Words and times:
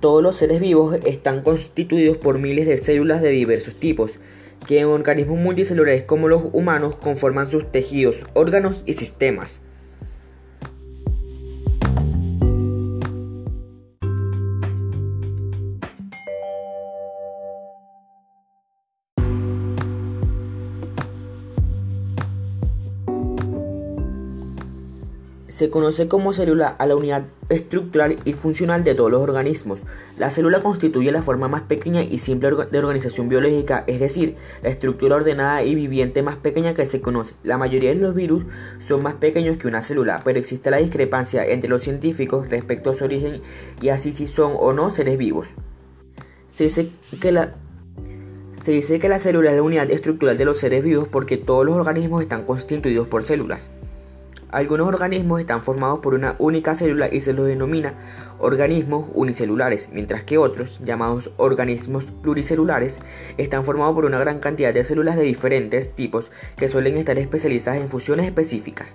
Todos 0.00 0.22
los 0.22 0.36
seres 0.36 0.60
vivos 0.60 0.96
están 1.04 1.42
constituidos 1.42 2.16
por 2.16 2.38
miles 2.38 2.66
de 2.66 2.76
células 2.76 3.20
de 3.20 3.30
diversos 3.30 3.74
tipos, 3.74 4.12
que 4.66 4.78
en 4.78 4.86
organismos 4.86 5.38
multicelulares 5.38 6.04
como 6.04 6.28
los 6.28 6.44
humanos 6.52 6.96
conforman 6.96 7.50
sus 7.50 7.70
tejidos, 7.72 8.16
órganos 8.34 8.84
y 8.86 8.92
sistemas. 8.92 9.60
Se 25.58 25.70
conoce 25.70 26.06
como 26.06 26.32
célula 26.32 26.68
a 26.68 26.86
la 26.86 26.94
unidad 26.94 27.24
estructural 27.48 28.20
y 28.24 28.32
funcional 28.32 28.84
de 28.84 28.94
todos 28.94 29.10
los 29.10 29.20
organismos. 29.20 29.80
La 30.16 30.30
célula 30.30 30.62
constituye 30.62 31.10
la 31.10 31.20
forma 31.20 31.48
más 31.48 31.62
pequeña 31.62 32.00
y 32.04 32.20
simple 32.20 32.52
de 32.70 32.78
organización 32.78 33.28
biológica, 33.28 33.82
es 33.88 33.98
decir, 33.98 34.36
la 34.62 34.68
estructura 34.68 35.16
ordenada 35.16 35.64
y 35.64 35.74
viviente 35.74 36.22
más 36.22 36.36
pequeña 36.36 36.74
que 36.74 36.86
se 36.86 37.00
conoce. 37.00 37.34
La 37.42 37.58
mayoría 37.58 37.90
de 37.92 37.96
los 37.96 38.14
virus 38.14 38.44
son 38.86 39.02
más 39.02 39.14
pequeños 39.14 39.58
que 39.58 39.66
una 39.66 39.82
célula, 39.82 40.20
pero 40.24 40.38
existe 40.38 40.70
la 40.70 40.76
discrepancia 40.76 41.44
entre 41.44 41.68
los 41.68 41.82
científicos 41.82 42.48
respecto 42.48 42.90
a 42.90 42.96
su 42.96 43.02
origen 43.02 43.42
y 43.82 43.88
así 43.88 44.12
si 44.12 44.28
son 44.28 44.52
o 44.56 44.72
no 44.72 44.94
seres 44.94 45.18
vivos. 45.18 45.48
Se 46.54 46.62
dice 46.62 46.88
que 47.20 47.32
la 47.32 47.56
se 48.62 48.70
dice 48.70 49.00
que 49.00 49.08
la 49.08 49.18
célula 49.18 49.50
es 49.50 49.56
la 49.56 49.62
unidad 49.64 49.90
estructural 49.90 50.36
de 50.36 50.44
los 50.44 50.58
seres 50.58 50.84
vivos 50.84 51.08
porque 51.08 51.36
todos 51.36 51.66
los 51.66 51.74
organismos 51.74 52.22
están 52.22 52.44
constituidos 52.44 53.08
por 53.08 53.24
células. 53.24 53.70
Algunos 54.50 54.88
organismos 54.88 55.40
están 55.40 55.62
formados 55.62 55.98
por 55.98 56.14
una 56.14 56.34
única 56.38 56.74
célula 56.74 57.12
y 57.12 57.20
se 57.20 57.34
los 57.34 57.46
denomina 57.46 57.92
organismos 58.38 59.04
unicelulares, 59.12 59.90
mientras 59.92 60.22
que 60.22 60.38
otros, 60.38 60.80
llamados 60.82 61.30
organismos 61.36 62.06
pluricelulares, 62.22 62.98
están 63.36 63.66
formados 63.66 63.94
por 63.94 64.06
una 64.06 64.18
gran 64.18 64.38
cantidad 64.38 64.72
de 64.72 64.84
células 64.84 65.16
de 65.16 65.22
diferentes 65.22 65.94
tipos 65.94 66.30
que 66.56 66.68
suelen 66.68 66.96
estar 66.96 67.18
especializadas 67.18 67.82
en 67.82 67.90
funciones 67.90 68.24
específicas. 68.24 68.94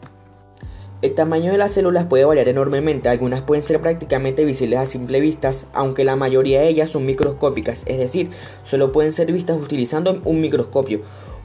El 1.03 1.13
tamaño 1.15 1.51
de 1.51 1.57
las 1.57 1.73
células 1.73 2.05
puede 2.05 2.23
variar 2.23 2.47
enormemente, 2.47 3.09
algunas 3.09 3.41
pueden 3.41 3.61
ser 3.61 3.81
prácticamente 3.81 4.45
visibles 4.45 4.79
a 4.79 4.85
simple 4.85 5.19
vista, 5.19 5.51
aunque 5.73 6.05
la 6.05 6.15
mayoría 6.15 6.61
de 6.61 6.69
ellas 6.69 6.89
son 6.89 7.05
microscópicas, 7.05 7.83
es 7.85 7.99
decir, 7.99 8.31
solo 8.63 8.93
pueden 8.93 9.13
ser 9.13 9.29
vistas 9.31 9.57
utilizando 9.57 10.21
un 10.23 10.39
microscopio. 10.39 11.01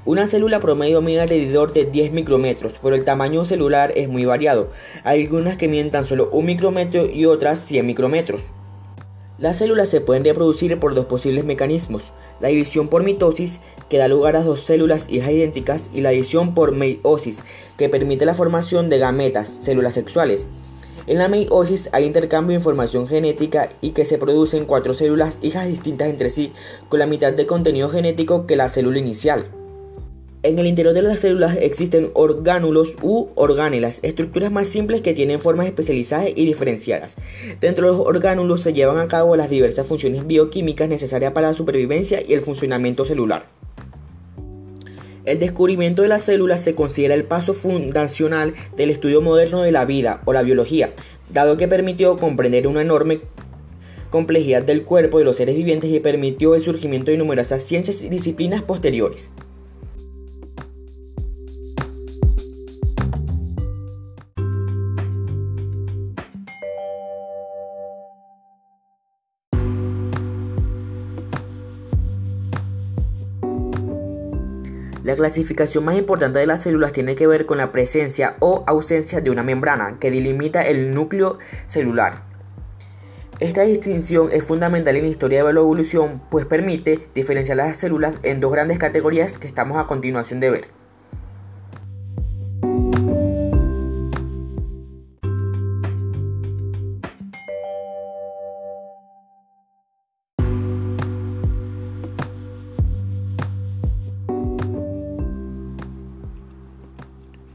Una 0.09 0.27
célula 0.27 0.59
promedio 0.59 1.03
mide 1.03 1.21
alrededor 1.21 1.75
de 1.75 1.85
10 1.85 2.13
micrómetros, 2.13 2.73
pero 2.83 2.97
el 2.97 3.05
tamaño 3.05 3.45
celular 3.45 3.93
es 3.95 4.09
muy 4.09 4.25
variado. 4.25 4.71
Hay 5.05 5.25
algunas 5.25 5.59
que 5.59 5.69
miden 5.69 5.91
tan 5.91 6.07
solo 6.07 6.31
1 6.33 6.47
micrómetro 6.47 7.05
y 7.05 7.27
otras 7.27 7.59
100 7.59 7.85
micrómetros. 7.85 8.41
Las 9.37 9.59
células 9.59 9.91
se 9.91 10.01
pueden 10.01 10.25
reproducir 10.25 10.81
por 10.81 10.95
dos 10.95 11.05
posibles 11.05 11.45
mecanismos, 11.45 12.11
la 12.41 12.49
división 12.49 12.89
por 12.89 13.03
mitosis, 13.03 13.61
que 13.91 13.99
da 13.99 14.09
lugar 14.09 14.37
a 14.37 14.43
dos 14.43 14.61
células 14.61 15.11
hijas 15.11 15.33
idénticas, 15.33 15.91
y 15.93 16.01
la 16.01 16.09
división 16.09 16.55
por 16.55 16.73
meiosis, 16.73 17.41
que 17.77 17.91
permite 17.91 18.25
la 18.25 18.33
formación 18.33 18.89
de 18.89 18.97
gametas, 18.97 19.53
células 19.63 19.93
sexuales. 19.93 20.47
En 21.07 21.19
la 21.19 21.29
meiosis 21.29 21.91
hay 21.93 22.07
intercambio 22.07 22.55
de 22.55 22.61
información 22.61 23.09
genética 23.09 23.73
y 23.83 23.91
que 23.91 24.07
se 24.07 24.17
producen 24.17 24.65
cuatro 24.65 24.95
células 24.95 25.39
hijas 25.43 25.69
distintas 25.69 26.09
entre 26.09 26.31
sí, 26.31 26.55
con 26.89 26.99
la 26.99 27.07
mitad 27.07 27.35
de 27.35 27.45
contenido 27.45 27.91
genético 27.91 28.47
que 28.47 28.57
la 28.57 28.71
célula 28.71 29.01
inicial. 29.01 29.58
En 30.45 30.57
el 30.61 30.69
interior 30.69 30.95
de 30.95 31.03
las 31.03 31.19
células 31.19 31.57
existen 31.61 32.11
orgánulos 32.15 32.95
u 33.03 33.27
orgánelas, 33.35 33.99
estructuras 34.05 34.53
más 34.53 34.69
simples 34.69 35.03
que 35.03 35.13
tienen 35.13 35.41
formas 35.41 35.67
especializadas 35.67 36.29
y 36.29 36.47
diferenciadas. 36.47 37.17
Dentro 37.61 37.87
de 37.87 37.97
los 37.97 38.07
orgánulos 38.07 38.61
se 38.61 38.73
llevan 38.73 38.99
a 38.99 39.09
cabo 39.09 39.35
las 39.35 39.51
diversas 39.51 39.89
funciones 39.89 40.29
bioquímicas 40.29 40.89
necesarias 40.89 41.33
para 41.33 41.49
la 41.49 41.55
supervivencia 41.55 42.23
y 42.23 42.35
el 42.35 42.43
funcionamiento 42.43 43.05
celular. 43.05 43.47
El 45.25 45.41
descubrimiento 45.41 46.03
de 46.03 46.09
las 46.09 46.23
células 46.23 46.61
se 46.61 46.77
considera 46.77 47.17
el 47.17 47.25
paso 47.25 47.53
fundacional 47.53 48.55
del 48.77 48.91
estudio 48.91 49.21
moderno 49.21 49.63
de 49.63 49.73
la 49.73 49.87
vida 49.87 50.23
o 50.25 50.33
la 50.33 50.43
biología, 50.43 50.93
dado 51.33 51.57
que 51.57 51.67
permitió 51.67 52.17
comprender 52.17 52.69
una 52.69 52.83
enorme 52.83 53.23
complejidad 54.11 54.63
del 54.63 54.85
cuerpo 54.85 55.19
de 55.19 55.25
los 55.25 55.35
seres 55.35 55.57
vivientes 55.57 55.91
y 55.91 55.99
permitió 55.99 56.55
el 56.55 56.63
surgimiento 56.63 57.11
de 57.11 57.17
numerosas 57.17 57.61
ciencias 57.65 58.05
y 58.05 58.09
disciplinas 58.09 58.63
posteriores. 58.63 59.33
Clasificación 75.19 75.85
más 75.85 75.99
importante 75.99 76.39
de 76.39 76.47
las 76.47 76.63
células 76.63 76.93
tiene 76.93 77.15
que 77.15 77.27
ver 77.27 77.45
con 77.45 77.59
la 77.59 77.73
presencia 77.73 78.37
o 78.41 78.65
ausencia 78.67 79.21
de 79.21 79.31
una 79.31 79.43
membrana 79.43 79.99
que 80.01 80.11
delimita 80.11 80.63
el 80.63 80.95
núcleo 80.95 81.39
celular. 81.67 82.23
Esta 83.41 83.63
distinción 83.63 84.31
es 84.33 84.43
fundamental 84.43 84.97
en 84.97 85.03
la 85.03 85.11
historia 85.11 85.45
de 85.45 85.53
la 85.53 85.61
evolución, 85.61 86.23
pues 86.31 86.47
permite 86.47 87.07
diferenciar 87.15 87.59
las 87.59 87.77
células 87.77 88.15
en 88.23 88.41
dos 88.41 88.51
grandes 88.51 88.79
categorías 88.79 89.37
que 89.37 89.47
estamos 89.47 89.77
a 89.77 89.87
continuación 89.87 90.41
de 90.41 90.51
ver. 90.51 90.78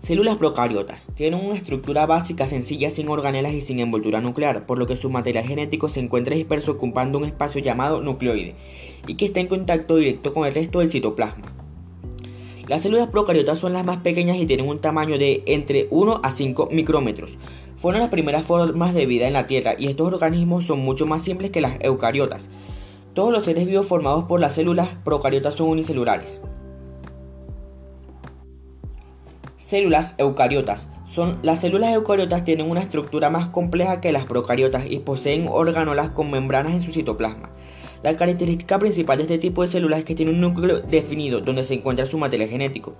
Células 0.04 0.36
procariotas. 0.36 1.10
Tienen 1.16 1.46
una 1.46 1.56
estructura 1.56 2.06
básica 2.06 2.46
sencilla 2.46 2.92
sin 2.92 3.08
organelas 3.08 3.54
y 3.54 3.62
sin 3.62 3.80
envoltura 3.80 4.20
nuclear, 4.20 4.66
por 4.66 4.78
lo 4.78 4.86
que 4.86 4.98
su 4.98 5.10
material 5.10 5.46
genético 5.46 5.88
se 5.88 6.02
encuentra 6.02 6.36
disperso 6.36 6.74
ocupando 6.74 7.18
un 7.18 7.24
espacio 7.24 7.62
llamado 7.62 8.02
nucleoide 8.02 8.56
y 9.08 9.16
que 9.16 9.24
está 9.24 9.40
en 9.40 9.48
contacto 9.48 9.96
directo 9.96 10.34
con 10.34 10.46
el 10.46 10.54
resto 10.54 10.80
del 10.80 10.92
citoplasma. 10.92 11.54
Las 12.68 12.82
células 12.82 13.08
procariotas 13.08 13.60
son 13.60 13.72
las 13.72 13.86
más 13.86 14.00
pequeñas 14.00 14.36
y 14.36 14.46
tienen 14.46 14.68
un 14.68 14.82
tamaño 14.82 15.18
de 15.18 15.42
entre 15.46 15.88
1 15.90 16.20
a 16.22 16.32
5 16.32 16.68
micrómetros. 16.70 17.38
Fueron 17.78 18.02
las 18.02 18.10
primeras 18.10 18.46
formas 18.46 18.94
de 18.94 19.06
vida 19.06 19.28
en 19.28 19.34
la 19.34 19.48
Tierra 19.48 19.76
y 19.80 19.88
estos 19.88 20.08
organismos 20.08 20.66
son 20.66 20.80
mucho 20.80 21.06
más 21.06 21.22
simples 21.22 21.50
que 21.50 21.62
las 21.62 21.78
eucariotas. 21.80 22.50
Todos 23.14 23.32
los 23.32 23.46
seres 23.46 23.66
vivos 23.66 23.88
formados 23.88 24.26
por 24.26 24.42
las 24.42 24.56
células 24.56 24.90
procariotas 25.06 25.54
son 25.54 25.70
unicelulares. 25.70 26.42
Células 29.66 30.16
eucariotas. 30.18 30.90
Son, 31.10 31.40
las 31.42 31.62
células 31.62 31.94
eucariotas 31.94 32.44
tienen 32.44 32.70
una 32.70 32.82
estructura 32.82 33.30
más 33.30 33.48
compleja 33.48 34.02
que 34.02 34.12
las 34.12 34.26
procariotas 34.26 34.84
y 34.90 35.00
poseen 35.00 35.48
orgánulas 35.50 36.10
con 36.10 36.30
membranas 36.30 36.74
en 36.74 36.82
su 36.82 36.92
citoplasma. 36.92 37.50
La 38.04 38.18
característica 38.18 38.78
principal 38.78 39.18
de 39.18 39.24
este 39.24 39.38
tipo 39.38 39.62
de 39.62 39.70
células 39.70 40.00
es 40.00 40.06
que 40.06 40.16
tiene 40.16 40.34
un 40.34 40.42
núcleo 40.42 40.82
definido 40.82 41.40
donde 41.40 41.64
se 41.64 41.76
encuentra 41.76 42.06
su 42.06 42.18
material 42.18 42.50
genético. 42.50 42.94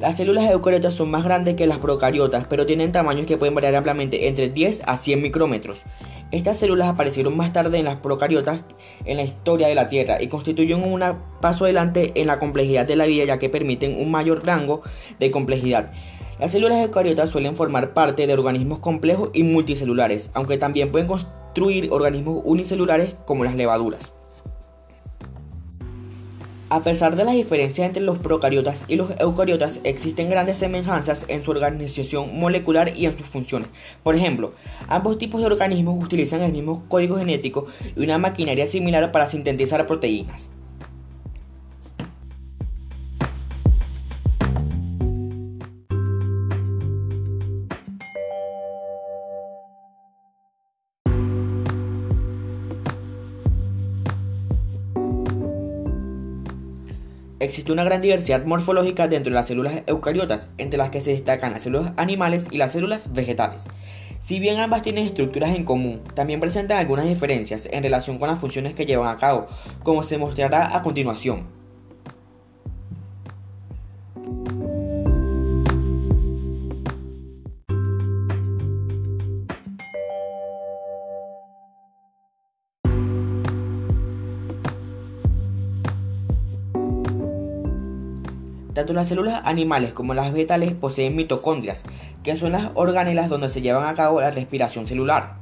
Las 0.00 0.16
células 0.16 0.50
eucariotas 0.50 0.94
son 0.94 1.10
más 1.10 1.24
grandes 1.24 1.56
que 1.56 1.66
las 1.66 1.76
procariotas, 1.76 2.46
pero 2.48 2.64
tienen 2.64 2.90
tamaños 2.90 3.26
que 3.26 3.36
pueden 3.36 3.54
variar 3.54 3.76
ampliamente 3.76 4.28
entre 4.28 4.48
10 4.48 4.80
a 4.86 4.96
100 4.96 5.20
micrómetros. 5.20 5.82
Estas 6.30 6.56
células 6.56 6.88
aparecieron 6.88 7.36
más 7.36 7.52
tarde 7.52 7.78
en 7.78 7.84
las 7.84 7.96
procariotas 7.96 8.62
en 9.04 9.18
la 9.18 9.24
historia 9.24 9.68
de 9.68 9.74
la 9.74 9.90
Tierra 9.90 10.22
y 10.22 10.28
constituyen 10.28 10.82
un 10.90 11.04
paso 11.42 11.64
adelante 11.64 12.12
en 12.14 12.28
la 12.28 12.38
complejidad 12.38 12.86
de 12.86 12.96
la 12.96 13.04
vida 13.04 13.26
ya 13.26 13.38
que 13.38 13.50
permiten 13.50 14.00
un 14.00 14.10
mayor 14.10 14.46
rango 14.46 14.80
de 15.18 15.30
complejidad. 15.30 15.92
Las 16.38 16.52
células 16.52 16.82
eucariotas 16.82 17.28
suelen 17.28 17.54
formar 17.54 17.92
parte 17.92 18.26
de 18.26 18.32
organismos 18.32 18.78
complejos 18.78 19.28
y 19.34 19.42
multicelulares, 19.42 20.30
aunque 20.32 20.56
también 20.56 20.92
pueden 20.92 21.08
construir 21.08 21.92
organismos 21.92 22.40
unicelulares 22.46 23.16
como 23.26 23.44
las 23.44 23.54
levaduras. 23.54 24.14
A 26.72 26.84
pesar 26.84 27.16
de 27.16 27.24
las 27.24 27.34
diferencias 27.34 27.84
entre 27.84 28.00
los 28.00 28.18
procariotas 28.18 28.84
y 28.86 28.94
los 28.94 29.10
eucariotas, 29.18 29.80
existen 29.82 30.30
grandes 30.30 30.58
semejanzas 30.58 31.24
en 31.26 31.42
su 31.42 31.50
organización 31.50 32.38
molecular 32.38 32.96
y 32.96 33.06
en 33.06 33.18
sus 33.18 33.26
funciones. 33.26 33.68
Por 34.04 34.14
ejemplo, 34.14 34.52
ambos 34.86 35.18
tipos 35.18 35.40
de 35.40 35.48
organismos 35.48 36.00
utilizan 36.00 36.42
el 36.42 36.52
mismo 36.52 36.84
código 36.86 37.18
genético 37.18 37.66
y 37.96 38.04
una 38.04 38.18
maquinaria 38.18 38.66
similar 38.66 39.10
para 39.10 39.28
sintetizar 39.28 39.84
proteínas. 39.88 40.52
Existe 57.40 57.72
una 57.72 57.84
gran 57.84 58.02
diversidad 58.02 58.44
morfológica 58.44 59.08
dentro 59.08 59.30
de 59.30 59.34
las 59.36 59.48
células 59.48 59.82
eucariotas, 59.86 60.50
entre 60.58 60.76
las 60.76 60.90
que 60.90 61.00
se 61.00 61.12
destacan 61.12 61.52
las 61.52 61.62
células 61.62 61.92
animales 61.96 62.44
y 62.50 62.58
las 62.58 62.72
células 62.72 63.14
vegetales. 63.14 63.64
Si 64.18 64.38
bien 64.38 64.58
ambas 64.58 64.82
tienen 64.82 65.06
estructuras 65.06 65.56
en 65.56 65.64
común, 65.64 66.02
también 66.14 66.38
presentan 66.38 66.76
algunas 66.76 67.06
diferencias 67.06 67.66
en 67.72 67.82
relación 67.82 68.18
con 68.18 68.28
las 68.28 68.38
funciones 68.38 68.74
que 68.74 68.84
llevan 68.84 69.08
a 69.08 69.16
cabo, 69.16 69.46
como 69.82 70.02
se 70.02 70.18
mostrará 70.18 70.76
a 70.76 70.82
continuación. 70.82 71.59
Las 88.92 89.08
células 89.08 89.42
animales 89.44 89.92
como 89.92 90.14
las 90.14 90.32
vegetales 90.32 90.72
poseen 90.72 91.14
mitocondrias, 91.14 91.84
que 92.24 92.36
son 92.36 92.52
las 92.52 92.72
organelas 92.74 93.28
donde 93.28 93.48
se 93.48 93.62
llevan 93.62 93.86
a 93.86 93.94
cabo 93.94 94.20
la 94.20 94.32
respiración 94.32 94.88
celular. 94.88 95.36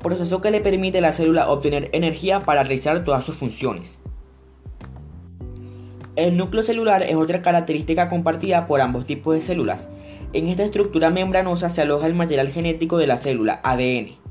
Proceso 0.00 0.40
que 0.40 0.50
le 0.50 0.60
permite 0.60 0.98
a 0.98 1.02
la 1.02 1.12
célula 1.12 1.48
obtener 1.48 1.88
energía 1.92 2.40
para 2.40 2.64
realizar 2.64 3.04
todas 3.04 3.24
sus 3.24 3.36
funciones. 3.36 3.98
El 6.16 6.36
núcleo 6.36 6.64
celular 6.64 7.04
es 7.04 7.14
otra 7.14 7.42
característica 7.42 8.08
compartida 8.08 8.66
por 8.66 8.80
ambos 8.80 9.06
tipos 9.06 9.36
de 9.36 9.42
células. 9.42 9.88
En 10.32 10.48
esta 10.48 10.64
estructura 10.64 11.10
membranosa 11.10 11.68
se 11.68 11.82
aloja 11.82 12.06
el 12.06 12.14
material 12.14 12.48
genético 12.48 12.98
de 12.98 13.06
la 13.06 13.18
célula, 13.18 13.60
ADN. 13.62 14.25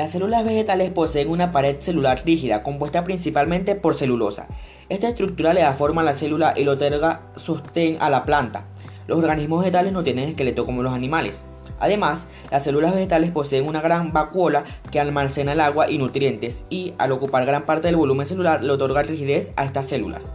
Las 0.00 0.12
células 0.12 0.46
vegetales 0.46 0.90
poseen 0.92 1.28
una 1.28 1.52
pared 1.52 1.78
celular 1.78 2.22
rígida 2.24 2.62
compuesta 2.62 3.04
principalmente 3.04 3.74
por 3.74 3.98
celulosa. 3.98 4.46
Esta 4.88 5.10
estructura 5.10 5.52
le 5.52 5.60
da 5.60 5.74
forma 5.74 6.00
a 6.00 6.04
la 6.04 6.14
célula 6.14 6.54
y 6.56 6.64
le 6.64 6.70
otorga 6.70 7.20
sostén 7.36 7.98
a 8.00 8.08
la 8.08 8.24
planta. 8.24 8.64
Los 9.06 9.18
organismos 9.18 9.60
vegetales 9.60 9.92
no 9.92 10.02
tienen 10.02 10.30
esqueleto 10.30 10.64
como 10.64 10.82
los 10.82 10.94
animales. 10.94 11.44
Además, 11.80 12.26
las 12.50 12.64
células 12.64 12.94
vegetales 12.94 13.30
poseen 13.30 13.68
una 13.68 13.82
gran 13.82 14.14
vacuola 14.14 14.64
que 14.90 15.00
almacena 15.00 15.52
el 15.52 15.60
agua 15.60 15.90
y 15.90 15.98
nutrientes 15.98 16.64
y, 16.70 16.94
al 16.96 17.12
ocupar 17.12 17.44
gran 17.44 17.66
parte 17.66 17.88
del 17.88 17.96
volumen 17.96 18.26
celular, 18.26 18.64
le 18.64 18.72
otorga 18.72 19.02
rigidez 19.02 19.52
a 19.56 19.66
estas 19.66 19.84
células. 19.84 20.32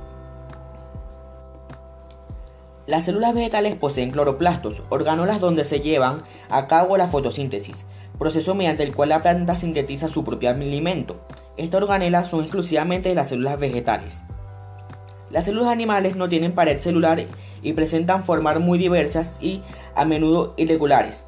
Las 2.85 3.05
células 3.05 3.33
vegetales 3.33 3.73
poseen 3.73 4.11
cloroplastos, 4.11 4.83
orgánulas 4.89 5.41
donde 5.41 5.63
se 5.63 5.79
llevan 5.79 6.21
a 6.51 6.67
cabo 6.67 6.97
la 6.97 7.07
fotosíntesis 7.07 7.83
proceso 8.17 8.55
mediante 8.55 8.83
el 8.83 8.93
cual 8.93 9.09
la 9.09 9.21
planta 9.21 9.55
sintetiza 9.55 10.07
su 10.07 10.23
propio 10.23 10.49
alimento. 10.49 11.25
Estas 11.57 11.81
organelas 11.81 12.29
son 12.29 12.41
exclusivamente 12.41 13.09
de 13.09 13.15
las 13.15 13.29
células 13.29 13.59
vegetales. 13.59 14.23
Las 15.31 15.45
células 15.45 15.69
animales 15.69 16.15
no 16.15 16.29
tienen 16.29 16.53
pared 16.53 16.79
celular 16.79 17.25
y 17.61 17.73
presentan 17.73 18.23
formas 18.23 18.59
muy 18.59 18.77
diversas 18.77 19.37
y 19.41 19.61
a 19.95 20.05
menudo 20.05 20.53
irregulares. 20.57 21.25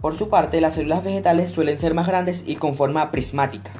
Por 0.00 0.16
su 0.16 0.28
parte, 0.28 0.60
las 0.60 0.74
células 0.74 1.04
vegetales 1.04 1.50
suelen 1.50 1.78
ser 1.78 1.94
más 1.94 2.06
grandes 2.06 2.44
y 2.46 2.56
con 2.56 2.74
forma 2.74 3.10
prismática. 3.10 3.70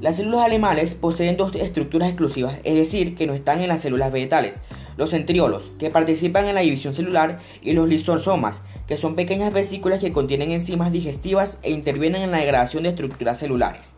Las 0.00 0.16
células 0.16 0.44
animales 0.44 0.94
poseen 0.94 1.36
dos 1.36 1.54
estructuras 1.54 2.08
exclusivas, 2.08 2.58
es 2.64 2.74
decir, 2.74 3.14
que 3.14 3.26
no 3.26 3.34
están 3.34 3.60
en 3.60 3.68
las 3.68 3.80
células 3.80 4.12
vegetales. 4.12 4.60
Los 4.96 5.10
centriolos, 5.10 5.70
que 5.78 5.90
participan 5.90 6.46
en 6.46 6.54
la 6.54 6.62
división 6.62 6.94
celular, 6.94 7.40
y 7.62 7.72
los 7.72 7.88
lisosomas, 7.88 8.62
que 8.86 8.96
son 8.96 9.14
pequeñas 9.14 9.52
vesículas 9.52 10.00
que 10.00 10.12
contienen 10.12 10.52
enzimas 10.52 10.90
digestivas 10.90 11.58
e 11.62 11.70
intervienen 11.70 12.22
en 12.22 12.30
la 12.30 12.38
degradación 12.38 12.84
de 12.84 12.90
estructuras 12.90 13.38
celulares. 13.38 13.92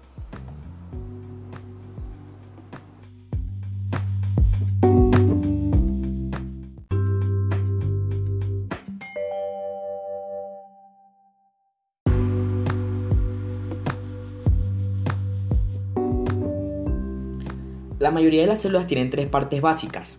La 18.00 18.12
mayoría 18.12 18.42
de 18.42 18.46
las 18.46 18.62
células 18.62 18.86
tienen 18.86 19.10
tres 19.10 19.26
partes 19.26 19.60
básicas. 19.60 20.18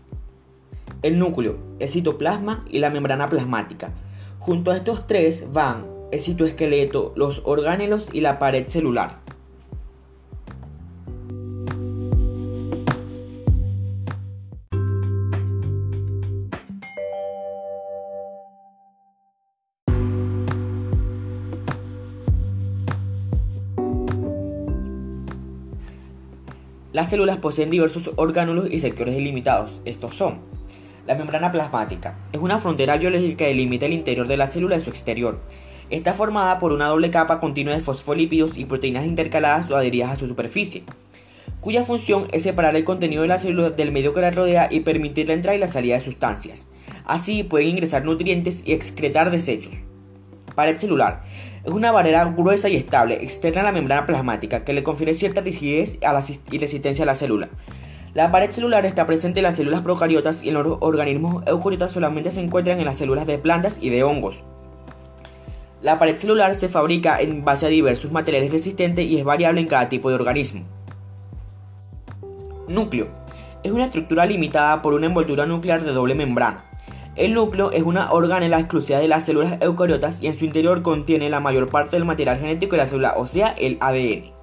El 1.02 1.18
núcleo, 1.18 1.58
el 1.80 1.88
citoplasma 1.88 2.66
y 2.70 2.80
la 2.80 2.90
membrana 2.90 3.30
plasmática. 3.30 3.92
Junto 4.40 4.72
a 4.72 4.76
estos 4.76 5.08
tres 5.08 5.46
van 5.54 5.86
el 6.12 6.20
citoesqueleto, 6.20 7.14
los 7.16 7.42
orgánulos 7.46 8.08
y 8.12 8.20
la 8.20 8.38
pared 8.38 8.68
celular. 8.68 9.20
Las 26.92 27.12
células 27.12 27.38
poseen 27.38 27.70
diversos 27.70 28.12
orgánulos 28.18 28.68
y 28.70 28.82
sectores 28.82 29.16
delimitados. 29.16 29.80
Estos 29.86 30.16
son 30.16 30.59
la 31.10 31.16
membrana 31.16 31.52
plasmática. 31.52 32.14
Es 32.32 32.40
una 32.40 32.60
frontera 32.60 32.96
biológica 32.96 33.38
que 33.38 33.48
delimita 33.48 33.88
el 33.88 33.94
interior 33.94 34.28
de 34.28 34.38
la 34.38 34.46
célula 34.46 34.78
de 34.78 34.84
su 34.84 34.92
exterior. 34.92 35.40
Está 35.90 36.14
formada 36.14 36.60
por 36.60 36.72
una 36.72 36.86
doble 36.86 37.10
capa 37.10 37.40
continua 37.40 37.74
de 37.74 37.80
fosfolípidos 37.80 38.56
y 38.56 38.66
proteínas 38.66 39.08
intercaladas 39.08 39.72
o 39.72 39.76
adheridas 39.76 40.12
a 40.12 40.18
su 40.18 40.28
superficie, 40.28 40.84
cuya 41.62 41.84
función 41.84 42.28
es 42.32 42.44
separar 42.44 42.76
el 42.76 42.84
contenido 42.84 43.24
de 43.24 43.28
la 43.28 43.40
célula 43.40 43.72
del 43.72 43.92
medio 43.92 44.14
que 44.14 44.22
la 44.22 44.30
rodea 44.30 44.68
y 44.70 44.82
permitir 44.82 45.30
la 45.30 45.34
entrada 45.34 45.58
y 45.58 45.60
la 45.60 45.68
salida 45.68 45.96
de 45.96 46.06
sustancias. 46.06 46.68
Así 47.06 47.42
pueden 47.44 47.70
ingresar 47.70 48.06
nutrientes 48.06 48.62
y 48.64 48.74
excretar 48.74 49.32
desechos. 49.32 49.74
Pared 50.54 50.78
celular. 50.78 51.24
Es 51.66 51.72
una 51.72 51.92
barrera 51.92 52.26
gruesa 52.26 52.70
y 52.70 52.76
estable 52.76 53.16
externa 53.24 53.62
a 53.62 53.64
la 53.64 53.72
membrana 53.72 54.06
plasmática 54.06 54.64
que 54.64 54.74
le 54.74 54.84
confiere 54.84 55.16
cierta 55.16 55.42
rigidez 55.42 55.98
y 56.52 56.58
resistencia 56.60 57.02
a 57.02 57.08
la 57.08 57.16
célula. 57.16 57.50
La 58.20 58.34
pared 58.34 58.52
celular 58.52 58.86
está 58.86 59.08
presente 59.08 59.40
en 59.40 59.44
las 59.44 59.56
células 59.56 59.80
procariotas 59.82 60.44
y 60.44 60.50
en 60.50 60.56
los 60.56 60.78
organismos 60.82 61.42
eucariotas 61.48 61.94
solamente 61.94 62.32
se 62.32 62.42
encuentran 62.42 62.78
en 62.78 62.84
las 62.84 62.98
células 62.98 63.26
de 63.26 63.38
plantas 63.38 63.78
y 63.80 63.92
de 63.92 64.04
hongos. 64.04 64.44
La 65.82 66.00
pared 66.00 66.18
celular 66.18 66.54
se 66.56 66.68
fabrica 66.68 67.22
en 67.22 67.46
base 67.46 67.66
a 67.66 67.70
diversos 67.70 68.12
materiales 68.12 68.52
resistentes 68.52 69.06
y 69.06 69.20
es 69.20 69.24
variable 69.24 69.62
en 69.62 69.68
cada 69.68 69.88
tipo 69.88 70.10
de 70.10 70.16
organismo. 70.16 70.66
Núcleo. 72.68 73.08
Es 73.64 73.72
una 73.72 73.86
estructura 73.86 74.26
limitada 74.26 74.82
por 74.82 74.96
una 74.96 75.06
envoltura 75.06 75.46
nuclear 75.46 75.82
de 75.82 75.94
doble 75.94 76.14
membrana. 76.14 76.66
El 77.16 77.34
núcleo 77.34 77.72
es 77.72 77.84
una 77.84 78.12
organela 78.12 78.60
exclusiva 78.60 79.00
de 79.00 79.08
las 79.08 79.26
células 79.26 79.60
eucariotas 79.62 80.22
y 80.22 80.28
en 80.28 80.38
su 80.38 80.44
interior 80.44 80.82
contiene 80.82 81.30
la 81.30 81.40
mayor 81.40 81.70
parte 81.70 81.96
del 81.96 82.04
material 82.04 82.38
genético 82.38 82.76
de 82.76 82.82
la 82.82 82.88
célula, 82.88 83.14
o 83.16 83.28
sea, 83.28 83.56
el 83.58 83.78
ADN. 83.80 84.39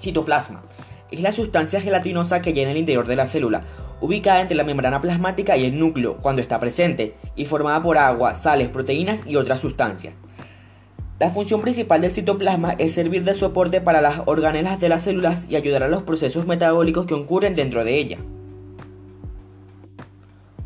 Citoplasma. 0.00 0.62
Es 1.10 1.20
la 1.20 1.32
sustancia 1.32 1.80
gelatinosa 1.80 2.40
que 2.40 2.52
llena 2.52 2.70
el 2.70 2.78
interior 2.78 3.06
de 3.06 3.16
la 3.16 3.26
célula, 3.26 3.62
ubicada 4.00 4.40
entre 4.40 4.56
la 4.56 4.64
membrana 4.64 5.00
plasmática 5.00 5.56
y 5.56 5.64
el 5.64 5.78
núcleo 5.78 6.16
cuando 6.16 6.40
está 6.40 6.58
presente, 6.58 7.14
y 7.36 7.44
formada 7.44 7.82
por 7.82 7.98
agua, 7.98 8.34
sales, 8.34 8.68
proteínas 8.68 9.26
y 9.26 9.36
otras 9.36 9.60
sustancias. 9.60 10.14
La 11.18 11.28
función 11.28 11.60
principal 11.60 12.00
del 12.00 12.12
citoplasma 12.12 12.72
es 12.78 12.94
servir 12.94 13.24
de 13.24 13.34
soporte 13.34 13.82
para 13.82 14.00
las 14.00 14.22
organelas 14.24 14.80
de 14.80 14.88
las 14.88 15.02
células 15.02 15.46
y 15.50 15.56
ayudar 15.56 15.82
a 15.82 15.88
los 15.88 16.04
procesos 16.04 16.46
metabólicos 16.46 17.04
que 17.04 17.14
ocurren 17.14 17.54
dentro 17.54 17.84
de 17.84 17.98
ella. 17.98 18.18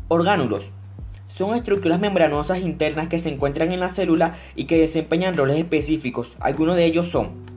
Orgánulos. 0.07 0.69
Son 1.27 1.55
estructuras 1.55 1.99
membranosas 1.99 2.59
internas 2.59 3.09
que 3.09 3.19
se 3.19 3.27
encuentran 3.27 3.73
en 3.73 3.81
la 3.81 3.89
célula 3.89 4.35
y 4.55 4.63
que 4.63 4.77
desempeñan 4.77 5.35
roles 5.35 5.57
específicos. 5.57 6.37
Algunos 6.39 6.77
de 6.77 6.85
ellos 6.85 7.09
son 7.09 7.54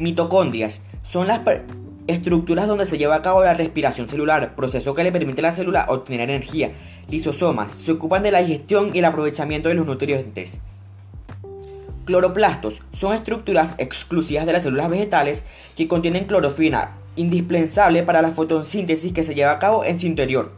mitocondrias. 0.00 0.82
Son 1.04 1.26
las 1.28 1.40
estructuras 2.06 2.66
donde 2.66 2.86
se 2.86 2.98
lleva 2.98 3.16
a 3.16 3.22
cabo 3.22 3.44
la 3.44 3.54
respiración 3.54 4.08
celular, 4.08 4.54
proceso 4.56 4.94
que 4.94 5.04
le 5.04 5.12
permite 5.12 5.40
a 5.40 5.42
la 5.42 5.52
célula 5.52 5.86
obtener 5.88 6.20
energía. 6.20 6.72
Lisosomas 7.08 7.72
se 7.72 7.92
ocupan 7.92 8.22
de 8.22 8.30
la 8.30 8.40
digestión 8.40 8.90
y 8.94 8.98
el 8.98 9.04
aprovechamiento 9.04 9.68
de 9.68 9.74
los 9.74 9.86
nutrientes. 9.86 10.60
Cloroplastos 12.04 12.80
son 12.92 13.14
estructuras 13.14 13.74
exclusivas 13.78 14.46
de 14.46 14.52
las 14.52 14.64
células 14.64 14.90
vegetales 14.90 15.44
que 15.76 15.86
contienen 15.86 16.24
clorofina, 16.24 16.96
indispensable 17.16 18.02
para 18.02 18.22
la 18.22 18.30
fotosíntesis 18.30 19.12
que 19.12 19.22
se 19.22 19.34
lleva 19.34 19.52
a 19.52 19.58
cabo 19.58 19.84
en 19.84 20.00
su 20.00 20.06
interior. 20.06 20.52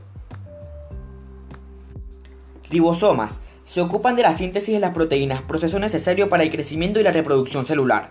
Ribosomas 2.71 3.41
se 3.65 3.81
ocupan 3.81 4.17
de 4.17 4.23
la 4.23 4.33
síntesis 4.33 4.75
de 4.75 4.81
las 4.81 4.95
proteínas, 4.95 5.43
proceso 5.43 5.79
necesario 5.79 6.29
para 6.29 6.43
el 6.43 6.51
crecimiento 6.51 7.01
y 7.01 7.03
la 7.03 7.13
reproducción 7.13 7.67
celular. 7.67 8.09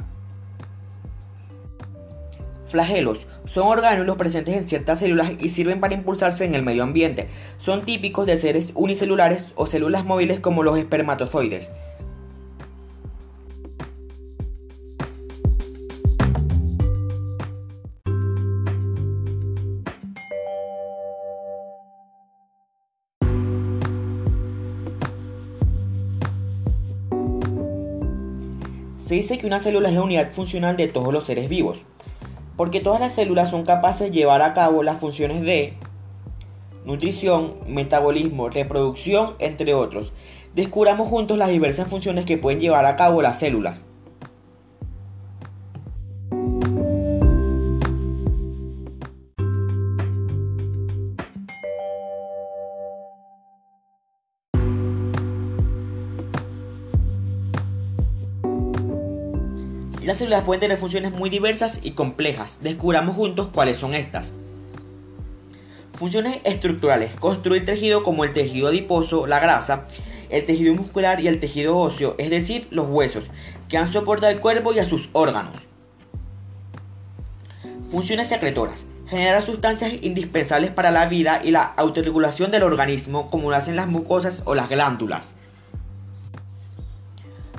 Flagelos 2.72 3.28
son 3.44 3.68
orgánulos 3.68 4.16
presentes 4.16 4.56
en 4.56 4.64
ciertas 4.64 5.00
células 5.00 5.34
y 5.38 5.50
sirven 5.50 5.82
para 5.82 5.94
impulsarse 5.94 6.46
en 6.46 6.56
el 6.56 6.64
medio 6.64 6.84
ambiente. 6.84 7.28
Son 7.58 7.84
típicos 7.84 8.26
de 8.26 8.38
seres 8.38 8.72
unicelulares 8.76 9.44
o 9.56 9.68
células 9.68 10.06
móviles 10.06 10.40
como 10.40 10.64
los 10.64 10.78
espermatozoides. 10.78 11.70
Se 28.98 29.16
dice 29.16 29.38
que 29.38 29.46
una 29.46 29.60
célula 29.60 29.90
es 29.90 29.96
la 29.96 30.04
unidad 30.04 30.32
funcional 30.32 30.78
de 30.78 30.88
todos 30.88 31.12
los 31.12 31.26
seres 31.26 31.50
vivos 31.50 31.84
porque 32.62 32.80
todas 32.80 33.00
las 33.00 33.16
células 33.16 33.50
son 33.50 33.66
capaces 33.66 34.12
de 34.12 34.20
llevar 34.20 34.44
a 34.44 34.54
cabo 34.54 34.84
las 34.84 35.00
funciones 35.00 35.42
de 35.42 35.74
nutrición, 36.86 37.56
metabolismo, 37.66 38.50
reproducción, 38.50 39.34
entre 39.40 39.74
otros. 39.74 40.14
Descubramos 40.54 41.08
juntos 41.08 41.40
las 41.40 41.50
diversas 41.50 41.88
funciones 41.88 42.24
que 42.26 42.38
pueden 42.38 42.60
llevar 42.60 42.86
a 42.86 42.96
cabo 42.96 43.24
las 43.24 43.40
células. 43.40 43.86
Las 60.04 60.18
células 60.18 60.44
pueden 60.44 60.62
tener 60.62 60.78
funciones 60.78 61.12
muy 61.12 61.30
diversas 61.30 61.80
y 61.84 61.92
complejas. 61.92 62.58
Descubramos 62.62 63.16
juntos 63.16 63.50
cuáles 63.54 63.78
son 63.78 63.94
estas. 63.94 64.34
Funciones 65.94 66.40
estructurales. 66.44 67.14
Construir 67.20 67.66
tejido 67.66 68.04
como 68.04 68.24
el 68.24 68.34
tejido 68.34 68.70
adiposo, 68.70 69.28
la 69.28 69.40
grasa, 69.40 69.86
el 70.30 70.44
tejido 70.44 70.74
muscular 70.74 71.20
y 71.20 71.28
el 71.28 71.40
tejido 71.40 71.78
óseo, 71.78 72.16
es 72.18 72.32
decir, 72.32 72.68
los 72.72 72.88
huesos, 72.90 73.26
que 73.70 73.78
han 73.78 73.94
soportado 73.94 74.32
al 74.32 74.40
cuerpo 74.40 74.74
y 74.74 74.80
a 74.80 74.86
sus 74.86 75.10
órganos. 75.14 75.56
Funciones 77.92 78.28
secretoras. 78.28 78.86
Generar 79.08 79.44
sustancias 79.44 79.94
indispensables 80.02 80.72
para 80.72 80.90
la 80.90 81.08
vida 81.08 81.42
y 81.44 81.52
la 81.52 81.62
autorregulación 81.64 82.50
del 82.50 82.64
organismo, 82.64 83.30
como 83.30 83.52
lo 83.52 83.58
hacen 83.58 83.76
las 83.76 83.88
mucosas 83.88 84.42
o 84.46 84.56
las 84.56 84.70
glándulas. 84.70 85.34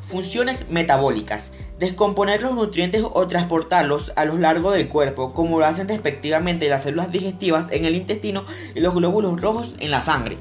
Funciones 0.09 0.69
metabólicas 0.71 1.53
descomponer 1.83 2.41
los 2.43 2.55
nutrientes 2.55 3.03
o 3.13 3.27
transportarlos 3.27 4.13
a 4.15 4.25
lo 4.25 4.39
largo 4.39 4.71
del 4.71 4.89
cuerpo, 4.89 5.35
como 5.35 5.59
lo 5.59 5.67
hacen 5.67 5.89
respectivamente 5.89 6.69
las 6.69 6.85
células 6.85 7.11
digestivas 7.11 7.73
en 7.73 7.85
el 7.85 7.97
intestino 7.97 8.45
y 8.77 8.79
los 8.79 8.95
glóbulos 8.95 9.41
rojos 9.41 9.75
en 9.81 9.91
la 9.91 10.01
sangre. 10.01 10.39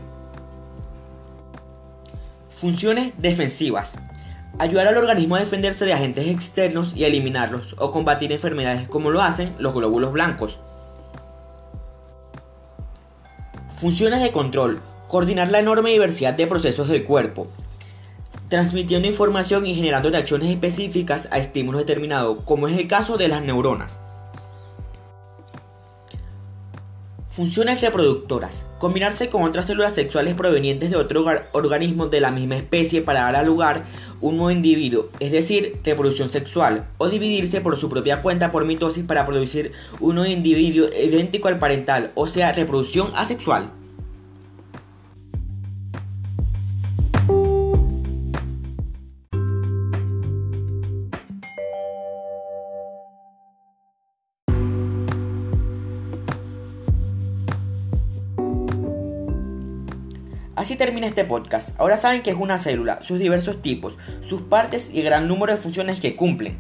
Funciones 2.56 3.14
defensivas. 3.18 3.96
Ayudar 4.60 4.88
al 4.88 4.98
organismo 4.98 5.36
a 5.36 5.40
defenderse 5.40 5.84
de 5.84 5.94
agentes 5.94 6.28
externos 6.28 6.96
y 6.96 7.06
eliminarlos, 7.06 7.76
o 7.80 7.92
combatir 7.92 8.32
enfermedades 8.32 8.88
como 8.88 9.10
lo 9.10 9.24
hacen 9.24 9.56
los 9.58 9.74
glóbulos 9.74 10.12
blancos. 10.12 10.60
Funciones 13.78 14.22
de 14.22 14.32
control. 14.32 14.80
Coordinar 15.08 15.50
la 15.50 15.58
enorme 15.58 15.90
diversidad 15.90 16.36
de 16.36 16.46
procesos 16.46 16.88
del 16.88 17.04
cuerpo, 17.04 17.48
transmitiendo 18.51 19.08
información 19.08 19.65
y 19.65 19.74
generando 19.74 20.10
reacciones 20.10 20.50
específicas 20.50 21.29
a 21.31 21.39
estímulos 21.39 21.86
determinados, 21.86 22.39
como 22.43 22.67
es 22.67 22.77
el 22.77 22.86
caso 22.86 23.15
de 23.15 23.29
las 23.29 23.41
neuronas. 23.41 23.98
Funciones 27.29 27.79
reproductoras. 27.79 28.65
Combinarse 28.77 29.29
con 29.29 29.43
otras 29.43 29.67
células 29.67 29.93
sexuales 29.93 30.34
provenientes 30.34 30.89
de 30.89 30.98
otro 30.98 31.25
organismo 31.53 32.08
de 32.08 32.20
la 32.20 32.29
misma 32.29 32.58
especie 32.58 33.01
para 33.01 33.22
dar 33.22 33.38
a 33.38 33.43
lugar 33.43 33.86
un 34.20 34.36
nuevo 34.36 34.51
individuo, 34.51 35.08
es 35.22 35.31
decir, 35.31 35.79
reproducción 35.86 36.29
sexual, 36.29 36.89
o 36.98 37.08
dividirse 37.08 37.62
por 37.62 37.77
su 37.77 37.89
propia 37.89 38.22
cuenta 38.22 38.51
por 38.51 38.65
mitosis 38.65 39.05
para 39.05 39.25
producir 39.25 39.72
un 40.01 40.15
nuevo 40.15 40.29
individuo 40.29 40.89
idéntico 40.89 41.48
al 41.48 41.58
parental, 41.58 42.12
o 42.15 42.27
sea, 42.27 42.51
reproducción 42.51 43.13
asexual. 43.15 43.81
Así 60.62 60.75
termina 60.75 61.08
este 61.08 61.25
podcast. 61.25 61.72
Ahora 61.80 61.98
saben 61.98 62.22
que 62.22 62.30
es 62.30 62.38
una 62.38 62.60
célula, 62.60 63.01
sus 63.01 63.18
diversos 63.18 63.63
tipos, 63.63 63.98
sus 64.22 64.44
partes 64.44 64.91
y 64.94 65.01
gran 65.01 65.27
número 65.27 65.51
de 65.51 65.58
funciones 65.58 66.00
que 66.00 66.15
cumplen. 66.15 66.60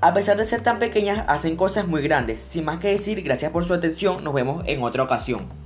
A 0.00 0.14
pesar 0.14 0.38
de 0.38 0.46
ser 0.46 0.62
tan 0.62 0.78
pequeñas, 0.78 1.22
hacen 1.28 1.54
cosas 1.54 1.86
muy 1.86 2.00
grandes. 2.00 2.38
Sin 2.38 2.64
más 2.64 2.78
que 2.78 2.88
decir, 2.88 3.20
gracias 3.20 3.52
por 3.52 3.66
su 3.66 3.74
atención. 3.74 4.24
Nos 4.24 4.32
vemos 4.32 4.64
en 4.66 4.82
otra 4.82 5.02
ocasión. 5.02 5.57